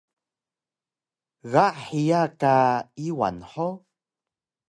[1.51, 2.55] ga hiya ka
[3.07, 3.79] Iwal hug?